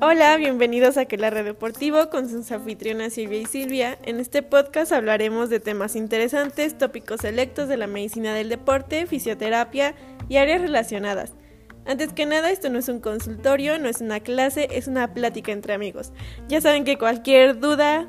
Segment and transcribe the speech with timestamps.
[0.00, 3.98] Hola, bienvenidos a Aquelarre Deportivo con sus anfitrionas Silvia y Silvia.
[4.02, 9.94] En este podcast hablaremos de temas interesantes, tópicos selectos de la medicina del deporte, fisioterapia
[10.30, 11.34] y áreas relacionadas.
[11.84, 15.52] Antes que nada, esto no es un consultorio, no es una clase, es una plática
[15.52, 16.12] entre amigos.
[16.48, 18.08] Ya saben que cualquier duda,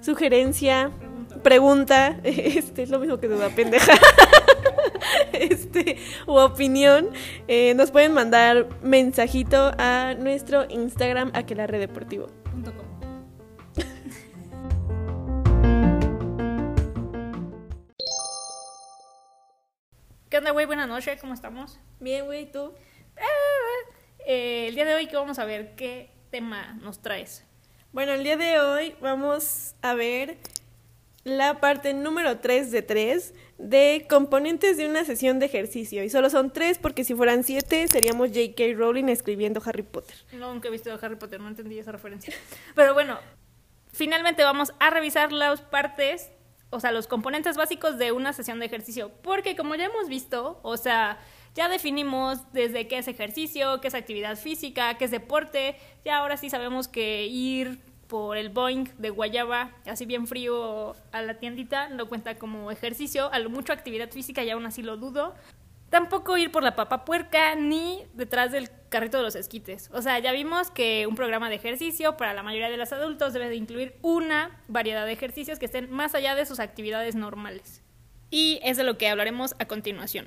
[0.00, 0.92] sugerencia,
[1.42, 3.94] pregunta, este es lo mismo que duda pendeja,
[5.72, 5.96] este,
[6.26, 7.10] u opinión,
[7.48, 12.26] eh, nos pueden mandar mensajito a nuestro Instagram, Aquelarre Deportivo.
[20.28, 20.66] ¿Qué onda, güey?
[20.66, 21.78] Buenas noches, ¿cómo estamos?
[22.00, 22.74] Bien, güey, ¿tú?
[24.26, 25.74] Eh, el día de hoy, ¿qué vamos a ver?
[25.74, 27.46] ¿Qué tema nos traes?
[27.92, 30.38] Bueno, el día de hoy vamos a ver
[31.24, 36.02] la parte número 3 de 3 de componentes de una sesión de ejercicio.
[36.02, 38.76] Y solo son 3 porque si fueran 7 seríamos J.K.
[38.76, 40.16] Rowling escribiendo Harry Potter.
[40.32, 42.34] Nunca he visto Harry Potter, no entendí esa referencia.
[42.74, 43.18] Pero bueno,
[43.92, 46.30] finalmente vamos a revisar las partes,
[46.70, 49.12] o sea, los componentes básicos de una sesión de ejercicio.
[49.22, 51.20] Porque como ya hemos visto, o sea,
[51.54, 55.76] ya definimos desde qué es ejercicio, qué es actividad física, qué es deporte.
[56.04, 57.78] Ya ahora sí sabemos que ir
[58.12, 63.32] por el Boeing de Guayaba, así bien frío a la tiendita, no cuenta como ejercicio,
[63.32, 65.34] a lo mucho actividad física y aún así lo dudo.
[65.88, 69.88] Tampoco ir por la papa puerca ni detrás del carrito de los esquites.
[69.94, 73.32] O sea, ya vimos que un programa de ejercicio para la mayoría de los adultos
[73.32, 77.82] debe de incluir una variedad de ejercicios que estén más allá de sus actividades normales.
[78.28, 80.26] Y es de lo que hablaremos a continuación.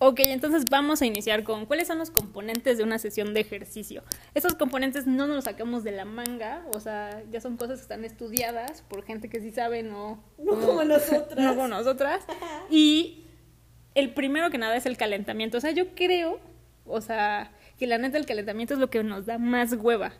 [0.00, 4.04] Ok, entonces vamos a iniciar con cuáles son los componentes de una sesión de ejercicio.
[4.32, 7.82] Esos componentes no nos los sacamos de la manga, o sea, ya son cosas que
[7.82, 11.38] están estudiadas por gente que sí sabe, no, no como nosotras.
[11.38, 12.24] No como nosotras.
[12.70, 13.24] Y
[13.96, 15.58] el primero que nada es el calentamiento.
[15.58, 16.38] O sea, yo creo,
[16.86, 20.12] o sea, que la neta el calentamiento es lo que nos da más hueva.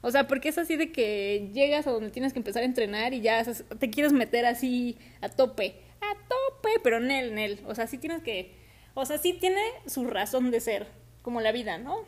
[0.00, 3.12] O sea, porque es así de que llegas a donde tienes que empezar a entrenar
[3.12, 5.76] y ya te quieres meter así a tope.
[6.00, 7.60] A tope, pero Nel, Nel.
[7.66, 8.59] O sea, sí tienes que
[8.94, 10.86] o sea, sí tiene su razón de ser,
[11.22, 12.04] como la vida, ¿no?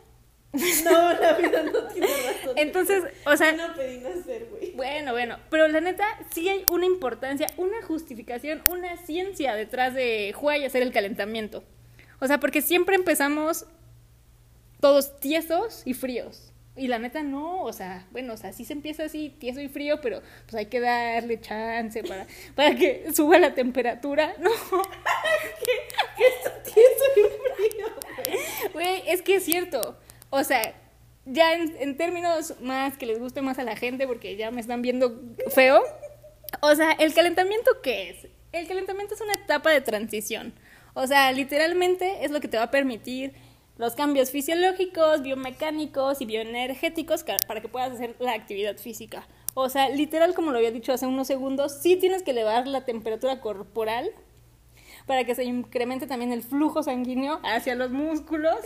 [0.85, 2.53] No, la vida no tiene razón.
[2.57, 3.53] Entonces, o sea.
[3.53, 4.71] No pedí nacer, güey.
[4.73, 5.39] Bueno, bueno.
[5.49, 10.65] Pero la neta, sí hay una importancia, una justificación, una ciencia detrás de jugar y
[10.65, 11.63] hacer el calentamiento.
[12.19, 13.65] O sea, porque siempre empezamos
[14.79, 16.53] todos tiesos y fríos.
[16.75, 19.69] Y la neta no, o sea, bueno, o sea, sí se empieza así tieso y
[19.69, 24.35] frío, pero pues hay que darle chance para, para que suba la temperatura.
[24.43, 24.49] No,
[25.65, 25.71] ¿qué,
[26.17, 27.87] es tieso y frío?
[28.73, 29.97] Güey, es que es cierto.
[30.29, 30.73] O sea,
[31.25, 34.61] ya en, en, términos más que les guste más a la gente, porque ya me
[34.61, 35.83] están viendo feo.
[36.61, 38.27] O sea, ¿el calentamiento qué es?
[38.51, 40.53] El calentamiento es una etapa de transición.
[40.93, 43.33] O sea, literalmente es lo que te va a permitir
[43.77, 49.27] los cambios fisiológicos, biomecánicos y bioenergéticos para que puedas hacer la actividad física.
[49.55, 52.85] O sea, literal, como lo había dicho hace unos segundos, sí tienes que elevar la
[52.85, 54.11] temperatura corporal
[55.05, 58.57] para que se incremente también el flujo sanguíneo hacia los músculos.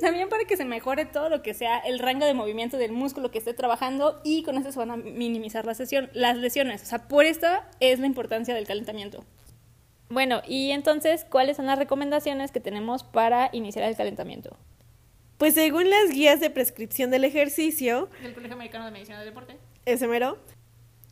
[0.00, 3.32] También para que se mejore todo lo que sea el rango de movimiento del músculo
[3.32, 6.82] que esté trabajando y con eso se van a minimizar la sesión, las lesiones.
[6.82, 9.24] O sea, por esta es la importancia del calentamiento.
[10.08, 14.56] Bueno, y entonces, ¿cuáles son las recomendaciones que tenemos para iniciar el calentamiento?
[15.36, 18.08] Pues según las guías de prescripción del ejercicio...
[18.22, 19.58] Del Colegio Americano de Medicina del Deporte.
[19.84, 20.38] Ese mero.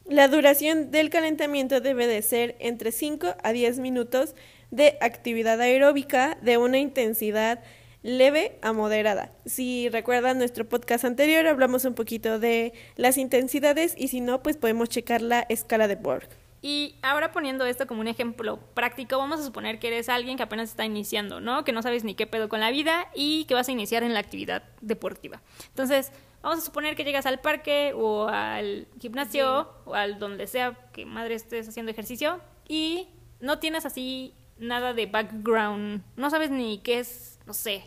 [0.06, 4.34] La duración del calentamiento debe de ser entre 5 a 10 minutos
[4.70, 7.60] de actividad aeróbica de una intensidad
[8.02, 9.32] leve a moderada.
[9.46, 14.58] Si recuerdan nuestro podcast anterior, hablamos un poquito de las intensidades y si no, pues
[14.58, 16.28] podemos checar la escala de Borg.
[16.60, 20.42] Y ahora poniendo esto como un ejemplo práctico, vamos a suponer que eres alguien que
[20.42, 21.64] apenas está iniciando, ¿no?
[21.64, 24.12] Que no sabes ni qué pedo con la vida y que vas a iniciar en
[24.12, 25.40] la actividad deportiva.
[25.68, 26.12] Entonces,
[26.44, 31.06] vamos a suponer que llegas al parque o al gimnasio o al donde sea que
[31.06, 32.38] madre estés haciendo ejercicio
[32.68, 33.08] y
[33.40, 37.84] no tienes así nada de background, no sabes ni qué es, no sé,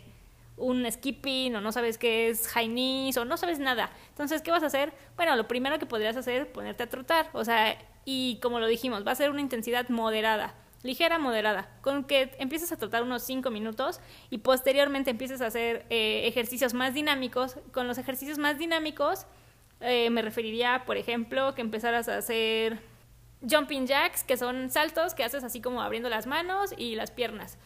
[0.56, 3.92] un skipping o no sabes qué es high knees o no sabes nada.
[4.08, 4.92] Entonces, ¿qué vas a hacer?
[5.14, 8.66] Bueno, lo primero que podrías hacer es ponerte a trotar, o sea, y como lo
[8.66, 13.22] dijimos, va a ser una intensidad moderada, ligera, moderada, con que empieces a trotar unos
[13.22, 17.56] 5 minutos y posteriormente empieces a hacer eh, ejercicios más dinámicos.
[17.72, 19.26] Con los ejercicios más dinámicos
[19.80, 22.80] eh, me referiría, por ejemplo, que empezaras a hacer
[23.48, 27.58] jumping jacks, que son saltos que haces así como abriendo las manos y las piernas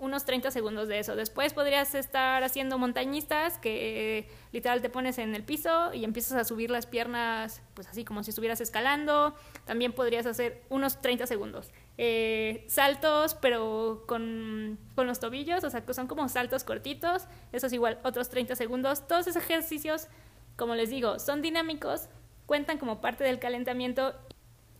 [0.00, 1.14] unos 30 segundos de eso.
[1.14, 6.44] Después podrías estar haciendo montañistas, que literal te pones en el piso y empiezas a
[6.44, 9.34] subir las piernas, pues así como si estuvieras escalando.
[9.66, 11.70] También podrías hacer unos 30 segundos.
[12.02, 17.66] Eh, saltos, pero con, con, los tobillos, o sea, que son como saltos cortitos, eso
[17.66, 19.06] es igual, otros 30 segundos.
[19.06, 20.08] Todos esos ejercicios,
[20.56, 22.08] como les digo, son dinámicos,
[22.46, 24.14] cuentan como parte del calentamiento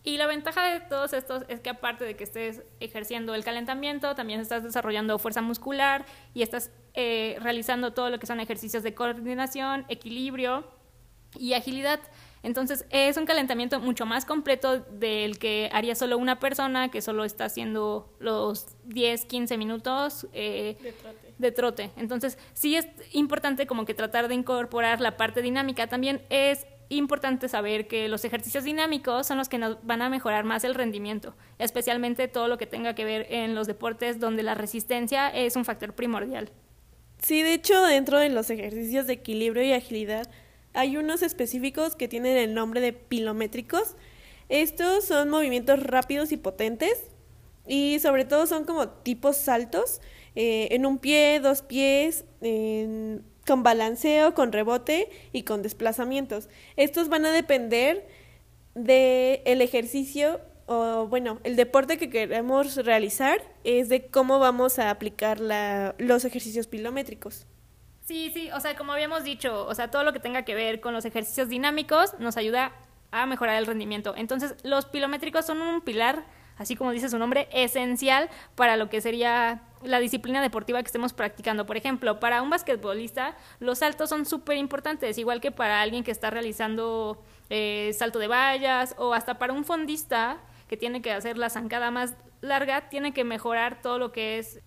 [0.02, 4.14] y la ventaja de todos estos es que aparte de que estés ejerciendo el calentamiento,
[4.14, 8.94] también estás desarrollando fuerza muscular y estás eh, realizando todo lo que son ejercicios de
[8.94, 10.64] coordinación, equilibrio
[11.38, 12.00] y agilidad.
[12.42, 17.24] Entonces es un calentamiento mucho más completo del que haría solo una persona que solo
[17.24, 20.94] está haciendo los 10, 15 minutos eh, de,
[21.38, 21.90] de trote.
[21.96, 25.86] Entonces sí es importante como que tratar de incorporar la parte dinámica.
[25.86, 30.44] También es importante saber que los ejercicios dinámicos son los que nos van a mejorar
[30.44, 34.54] más el rendimiento, especialmente todo lo que tenga que ver en los deportes donde la
[34.54, 36.50] resistencia es un factor primordial.
[37.22, 40.28] Sí, de hecho, dentro de los ejercicios de equilibrio y agilidad
[40.74, 43.96] hay unos específicos que tienen el nombre de pilométricos.
[44.48, 46.98] Estos son movimientos rápidos y potentes
[47.66, 50.00] y sobre todo son como tipos saltos
[50.34, 52.24] eh, en un pie, dos pies,
[53.46, 56.48] con balanceo, con rebote y con desplazamientos.
[56.76, 58.06] Estos van a depender
[58.74, 64.90] del el ejercicio o bueno, el deporte que queremos realizar es de cómo vamos a
[64.90, 67.46] aplicar la, los ejercicios pilométricos.
[68.10, 70.80] Sí, sí, o sea, como habíamos dicho, o sea, todo lo que tenga que ver
[70.80, 72.72] con los ejercicios dinámicos nos ayuda
[73.12, 74.14] a mejorar el rendimiento.
[74.16, 76.24] Entonces, los pilométricos son un pilar,
[76.58, 81.12] así como dice su nombre, esencial para lo que sería la disciplina deportiva que estemos
[81.12, 81.66] practicando.
[81.66, 86.10] Por ejemplo, para un basquetbolista, los saltos son súper importantes, igual que para alguien que
[86.10, 91.38] está realizando eh, salto de vallas o hasta para un fondista que tiene que hacer
[91.38, 94.60] la zancada más larga, tiene que mejorar todo lo que es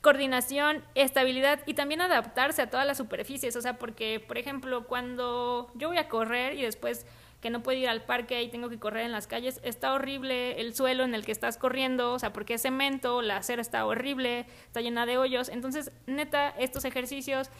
[0.00, 3.56] coordinación, estabilidad y también adaptarse a todas las superficies.
[3.56, 7.06] O sea, porque, por ejemplo, cuando yo voy a correr y después
[7.40, 10.60] que no puedo ir al parque y tengo que correr en las calles, está horrible
[10.60, 13.86] el suelo en el que estás corriendo, o sea, porque es cemento, la acera está
[13.86, 15.48] horrible, está llena de hoyos.
[15.48, 17.50] Entonces, neta, estos ejercicios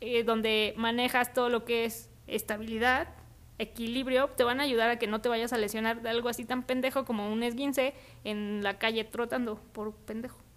[0.00, 3.08] eh, donde manejas todo lo que es estabilidad,
[3.58, 6.44] equilibrio, te van a ayudar a que no te vayas a lesionar de algo así
[6.44, 7.94] tan pendejo como un esguince
[8.24, 10.47] en la calle trotando por pendejo.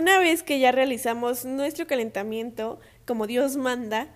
[0.00, 4.08] Una vez que ya realizamos nuestro calentamiento como Dios manda,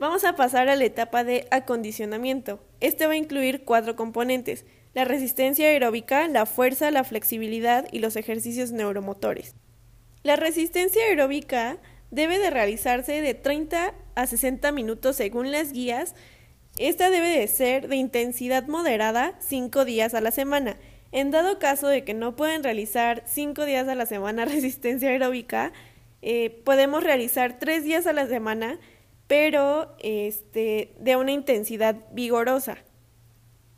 [0.00, 2.58] Vamos a pasar a la etapa de acondicionamiento.
[2.80, 8.16] Este va a incluir cuatro componentes, la resistencia aeróbica, la fuerza, la flexibilidad y los
[8.16, 9.54] ejercicios neuromotores.
[10.22, 11.76] La resistencia aeróbica
[12.10, 16.14] debe de realizarse de 30 a 60 minutos según las guías.
[16.78, 20.78] Esta debe de ser de intensidad moderada 5 días a la semana.
[21.12, 25.72] En dado caso de que no pueden realizar 5 días a la semana resistencia aeróbica,
[26.22, 28.78] eh, podemos realizar 3 días a la semana
[29.30, 32.78] pero este, de una intensidad vigorosa.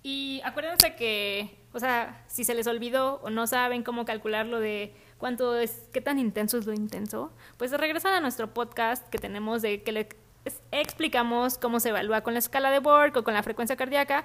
[0.03, 4.61] Y acuérdense que, o sea, si se les olvidó o no saben cómo calcular lo
[4.61, 9.19] de cuánto es, qué tan intenso es lo intenso, pues regresan a nuestro podcast que
[9.19, 10.07] tenemos de que les
[10.71, 14.25] explicamos cómo se evalúa con la escala de Borg o con la frecuencia cardíaca.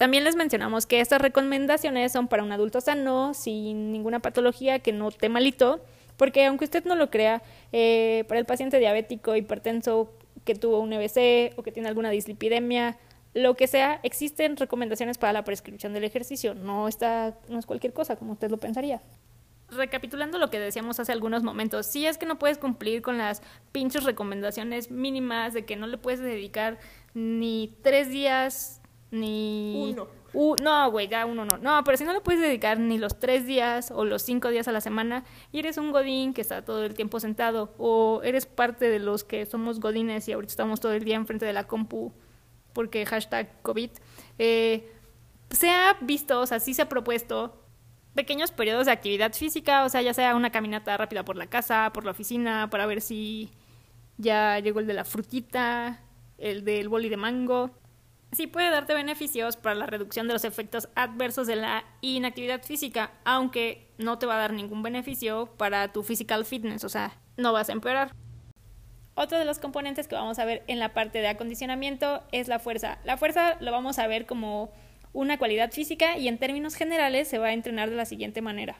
[0.00, 4.94] También les mencionamos que estas recomendaciones son para un adulto sano, sin ninguna patología, que
[4.94, 5.84] no esté malito,
[6.16, 7.42] porque aunque usted no lo crea,
[7.72, 10.10] eh, para el paciente diabético, hipertenso,
[10.46, 12.96] que tuvo un EBC o que tiene alguna dislipidemia,
[13.34, 16.54] lo que sea, existen recomendaciones para la prescripción del ejercicio.
[16.54, 19.02] No está, no es cualquier cosa como usted lo pensaría.
[19.68, 23.42] Recapitulando lo que decíamos hace algunos momentos, si es que no puedes cumplir con las
[23.70, 26.78] pinches recomendaciones mínimas de que no le puedes dedicar
[27.12, 28.79] ni tres días
[29.10, 30.20] ni uno
[30.62, 31.58] no, güey, ya uno no.
[31.58, 34.68] No, pero si no le puedes dedicar ni los tres días o los cinco días
[34.68, 38.46] a la semana y eres un godín que está todo el tiempo sentado o eres
[38.46, 41.66] parte de los que somos godines y ahorita estamos todo el día enfrente de la
[41.66, 42.12] compu
[42.72, 43.90] porque hashtag COVID,
[44.38, 44.92] eh,
[45.50, 47.64] se ha visto, o sea, sí se ha propuesto
[48.14, 51.90] pequeños periodos de actividad física, o sea, ya sea una caminata rápida por la casa,
[51.92, 53.50] por la oficina, para ver si
[54.18, 56.00] ya llegó el de la frutita,
[56.38, 57.72] el del boli de mango
[58.32, 63.12] sí puede darte beneficios para la reducción de los efectos adversos de la inactividad física,
[63.24, 67.52] aunque no te va a dar ningún beneficio para tu physical fitness, o sea, no
[67.52, 68.14] vas a empeorar.
[69.14, 72.58] Otro de los componentes que vamos a ver en la parte de acondicionamiento es la
[72.58, 72.98] fuerza.
[73.04, 74.72] La fuerza lo vamos a ver como
[75.12, 78.76] una cualidad física y en términos generales se va a entrenar de la siguiente manera.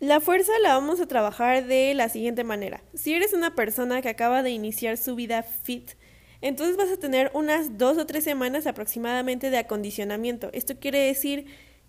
[0.00, 2.82] La fuerza la vamos a trabajar de la siguiente manera.
[2.94, 5.92] Si eres una persona que acaba de iniciar su vida fit,
[6.40, 10.50] entonces vas a tener unas dos o tres semanas aproximadamente de acondicionamiento.
[10.52, 11.46] Esto quiere decir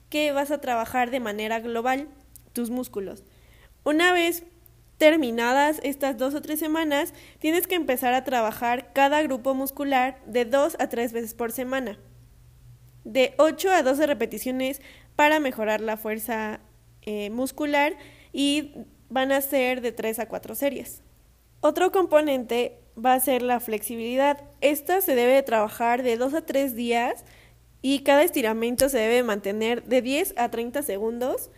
[0.09, 2.07] que vas a trabajar de manera global
[2.53, 3.23] tus músculos.
[3.83, 4.43] Una vez
[4.97, 10.45] terminadas estas dos o tres semanas, tienes que empezar a trabajar cada grupo muscular de
[10.45, 11.97] dos a tres veces por semana.
[13.05, 14.81] de 8 a 12 repeticiones
[15.15, 16.59] para mejorar la fuerza
[17.01, 17.95] eh, muscular
[18.33, 18.73] y
[19.09, 21.01] van a ser de 3 a 4 series.
[21.61, 24.41] Otro componente va a ser la flexibilidad.
[24.61, 27.25] Esta se debe trabajar de 2 a 3 días
[27.81, 31.49] y cada estiramiento se debe mantener de 10 a 30 segundos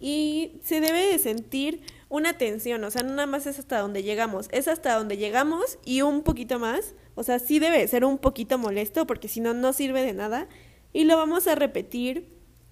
[0.00, 4.02] y se debe de sentir una tensión, o sea, no nada más es hasta donde
[4.02, 8.18] llegamos, es hasta donde llegamos y un poquito más, o sea, sí debe ser un
[8.18, 10.48] poquito molesto porque si no, no sirve de nada
[10.92, 12.28] y lo vamos a repetir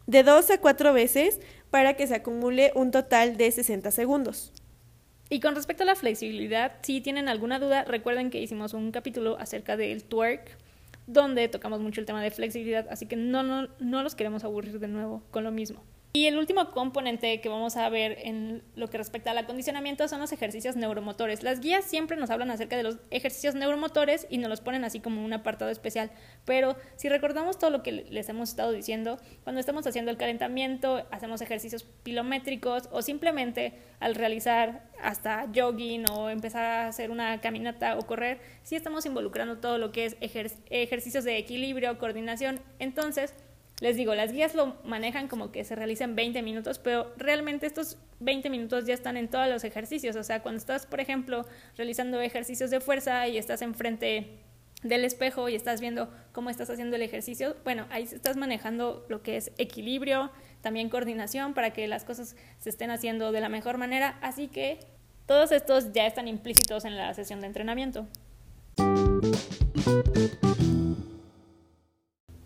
[0.07, 1.41] de 2 a 4 veces
[1.71, 4.53] para que se acumule un total de 60 segundos.
[5.33, 9.39] Y con respecto a la flexibilidad, si tienen alguna duda, recuerden que hicimos un capítulo
[9.39, 10.59] acerca del twerk,
[11.07, 14.79] donde tocamos mucho el tema de flexibilidad, así que no, no, no los queremos aburrir
[14.79, 15.83] de nuevo con lo mismo.
[16.15, 20.21] Y el último componente que vamos a ver en lo que respecta al acondicionamiento son
[20.21, 21.43] los ejercicios neuromotores.
[21.43, 25.01] Las guías siempre nos hablan acerca de los ejercicios neuromotores y nos los ponen así
[25.01, 26.11] como un apartado especial.
[26.45, 31.07] Pero si recordamos todo lo que les hemos estado diciendo, cuando estamos haciendo el calentamiento,
[31.11, 37.97] hacemos ejercicios pilométricos o simplemente al realizar hasta jogging o empezar a hacer una caminata
[37.97, 42.61] o correr, sí estamos involucrando todo lo que es ejercicios de equilibrio, coordinación.
[42.79, 43.33] Entonces,
[43.83, 47.99] les digo, las guías lo manejan como que se realicen 20 minutos, pero realmente estos
[48.21, 50.15] 20 minutos ya están en todos los ejercicios.
[50.15, 51.45] O sea, cuando estás, por ejemplo,
[51.77, 54.39] realizando ejercicios de fuerza y estás enfrente
[54.85, 59.25] del espejo y estás viendo cómo estás haciendo el ejercicio, bueno, ahí estás manejando lo
[59.25, 63.79] que es equilibrio, también coordinación para que las cosas se estén haciendo de la mejor
[63.79, 64.17] manera.
[64.23, 64.79] Así que
[65.27, 68.07] todos estos ya están implícitos en la sesión de entrenamiento.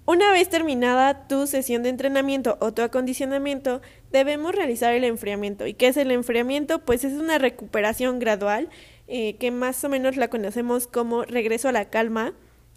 [0.09, 3.83] Una vez terminada tu sesión de entrenamiento o tu acondicionamiento,
[4.13, 5.67] debemos realizar el enfriamiento.
[5.67, 6.79] ¿Y qué es el enfriamiento?
[6.79, 8.69] Pues es una recuperación gradual,
[9.09, 12.35] eh, que más o menos la conocemos como regreso a la calma,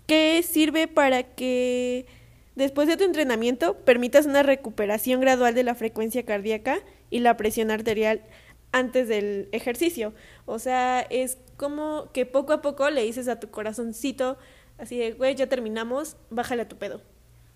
[0.07, 2.07] que sirve para que
[2.55, 6.79] después de tu entrenamiento permitas una recuperación gradual de la frecuencia cardíaca
[7.12, 8.24] y la presión arterial
[8.71, 10.15] antes del ejercicio.
[10.48, 14.39] O sea, es como que poco a poco le dices a tu corazoncito,
[14.79, 17.03] así de, güey, ya terminamos, bájale a tu pedo.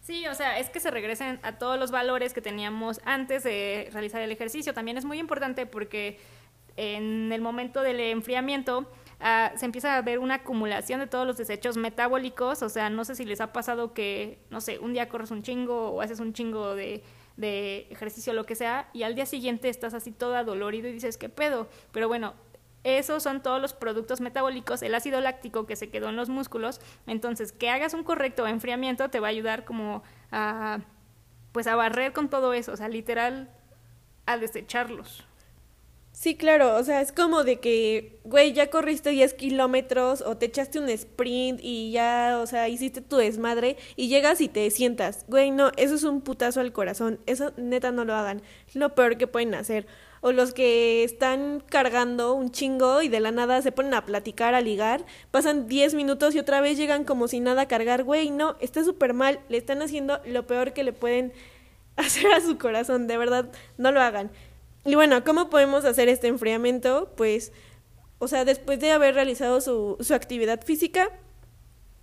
[0.04, 3.90] Sí, o sea, es que se regresen a todos los valores que teníamos antes de
[3.94, 4.74] realizar el ejercicio.
[4.74, 6.20] También es muy importante porque
[6.76, 8.92] en el momento del enfriamiento
[9.22, 12.64] ah, se empieza a ver una acumulación de todos los desechos metabólicos.
[12.64, 15.42] O sea, no sé si les ha pasado que, no sé, un día corres un
[15.42, 17.02] chingo o haces un chingo de,
[17.38, 21.18] de ejercicio, lo que sea, y al día siguiente estás así toda dolorido y dices,
[21.18, 21.70] ¿qué pedo?
[21.94, 22.34] Pero bueno,
[22.84, 26.82] esos son todos los productos metabólicos, el ácido láctico que se quedó en los músculos.
[27.08, 30.80] Entonces, que hagas un correcto enfriamiento te va a ayudar como a,
[31.52, 33.50] pues a barrer con todo eso, o sea, literal,
[34.25, 35.25] a desecharlos.
[36.13, 40.46] Sí, claro, o sea, es como de que, güey, ya corriste 10 kilómetros o te
[40.46, 45.25] echaste un sprint y ya, o sea, hiciste tu desmadre y llegas y te sientas.
[45.28, 48.94] Güey, no, eso es un putazo al corazón, eso neta no lo hagan, es lo
[48.94, 49.88] peor que pueden hacer
[50.24, 54.56] o los que están cargando un chingo y de la nada se ponen a platicar,
[54.56, 58.30] a ligar, pasan 10 minutos y otra vez llegan como si nada a cargar, güey,
[58.30, 61.34] no, está súper mal, le están haciendo lo peor que le pueden
[61.98, 64.32] hacer a su corazón, de verdad, no lo hagan.
[64.86, 67.12] Y bueno, ¿cómo podemos hacer este enfriamiento?
[67.18, 67.51] Pues,
[68.20, 71.10] o sea, después de haber realizado su, su actividad física,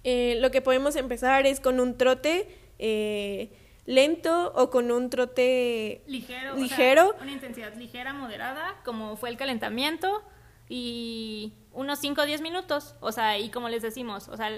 [0.05, 2.49] eh, lo que podemos empezar es con un trote,
[2.79, 3.51] eh,
[3.91, 7.17] lento o con un trote ligero, ligero.
[7.21, 10.23] una intensidad ligera, moderada, como fue el calentamiento
[10.69, 14.49] y unos 5 o 10 minutos, o sea, y como les decimos, o sea,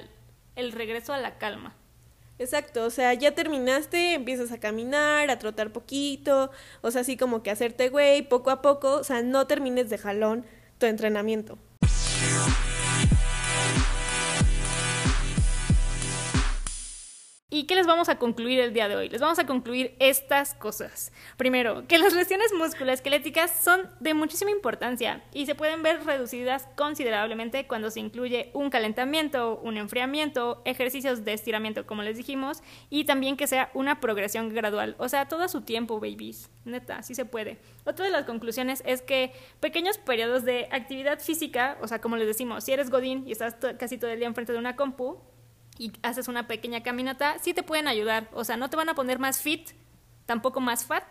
[0.54, 1.74] el, regreso a la calma.
[2.38, 6.50] Exacto, o sea, ya terminaste, empiezas a caminar, a trotar poquito,
[6.82, 9.96] o sea, así como que hacerte güey poco a poco, o sea, no termines de
[9.96, 10.44] jalón
[10.76, 11.56] tu entrenamiento.
[17.54, 19.10] ¿Y qué les vamos a concluir el día de hoy?
[19.10, 21.12] Les vamos a concluir estas cosas.
[21.36, 27.66] Primero, que las lesiones musculoesqueléticas son de muchísima importancia y se pueden ver reducidas considerablemente
[27.66, 33.36] cuando se incluye un calentamiento, un enfriamiento, ejercicios de estiramiento, como les dijimos, y también
[33.36, 36.48] que sea una progresión gradual, o sea, todo a su tiempo, babies.
[36.64, 37.58] Neta, sí se puede.
[37.84, 42.28] Otra de las conclusiones es que pequeños periodos de actividad física, o sea, como les
[42.28, 45.20] decimos, si eres godín y estás casi todo el día enfrente de una compu,
[45.78, 48.28] y haces una pequeña caminata, sí te pueden ayudar.
[48.32, 49.70] O sea, no te van a poner más fit,
[50.26, 51.04] tampoco más fat,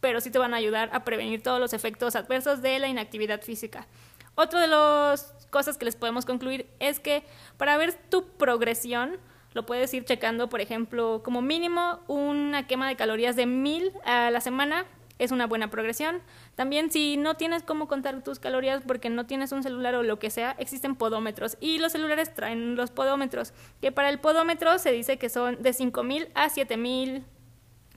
[0.00, 3.42] pero sí te van a ayudar a prevenir todos los efectos adversos de la inactividad
[3.42, 3.86] física.
[4.34, 7.24] Otra de las cosas que les podemos concluir es que
[7.56, 9.18] para ver tu progresión,
[9.52, 14.30] lo puedes ir checando, por ejemplo, como mínimo una quema de calorías de 1000 a
[14.30, 14.86] la semana
[15.20, 16.22] es una buena progresión.
[16.56, 20.18] También si no tienes cómo contar tus calorías porque no tienes un celular o lo
[20.18, 24.90] que sea, existen podómetros y los celulares traen los podómetros, que para el podómetro se
[24.90, 27.24] dice que son de 5000 a 7000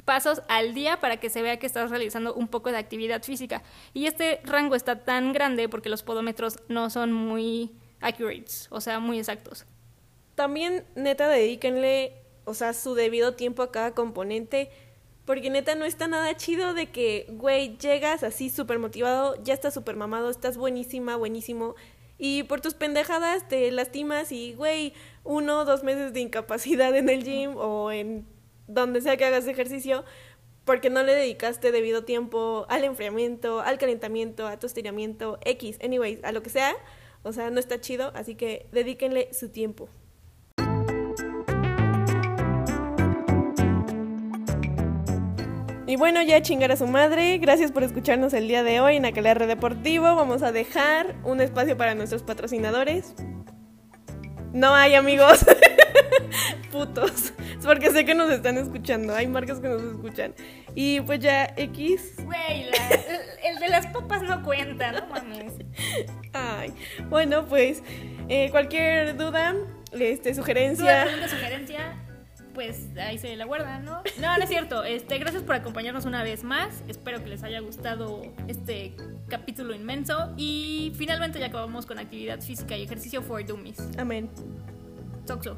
[0.03, 3.63] pasos al día para que se vea que estás realizando un poco de actividad física.
[3.93, 8.99] Y este rango está tan grande porque los podómetros no son muy accurate, o sea,
[8.99, 9.65] muy exactos.
[10.35, 14.71] También, neta, dedíquenle, o sea, su debido tiempo a cada componente.
[15.25, 19.73] Porque neta no está nada chido de que, güey, llegas así súper motivado, ya estás
[19.73, 21.75] súper mamado, estás buenísima, buenísimo.
[22.17, 27.09] Y por tus pendejadas te lastimas y, güey, uno o dos meses de incapacidad en
[27.09, 28.25] el gym o en
[28.67, 30.03] donde sea que hagas ejercicio
[30.65, 36.23] porque no le dedicaste debido tiempo al enfriamiento, al calentamiento, a tu estiramiento, X, anyways,
[36.23, 36.73] a lo que sea.
[37.23, 39.89] O sea, no está chido, así que dedíquenle su tiempo.
[45.93, 47.37] Y bueno, ya chingar a su madre.
[47.37, 50.15] Gracias por escucharnos el día de hoy en Aquelarre Deportivo.
[50.15, 53.13] Vamos a dejar un espacio para nuestros patrocinadores.
[54.53, 55.45] No hay amigos.
[56.71, 57.33] Putos.
[57.59, 59.13] Es porque sé que nos están escuchando.
[59.13, 60.33] Hay marcas que nos escuchan.
[60.73, 62.15] Y pues ya, X.
[62.23, 62.71] Güey,
[63.43, 65.53] el, de las papas no cuenta, no mames.
[66.33, 66.73] Ay.
[67.07, 67.83] Bueno, pues
[68.29, 69.53] eh, cualquier duda,
[69.91, 71.05] este, sugerencia.
[71.05, 71.72] Duda, sugerencia
[72.53, 74.01] pues ahí se la guardan, ¿no?
[74.19, 74.83] No, no es cierto.
[74.83, 76.83] Este, gracias por acompañarnos una vez más.
[76.87, 78.95] Espero que les haya gustado este
[79.27, 80.33] capítulo inmenso.
[80.37, 83.79] Y finalmente ya acabamos con actividad física y ejercicio for dummies.
[83.97, 84.29] Amén.
[85.25, 85.57] Soxo.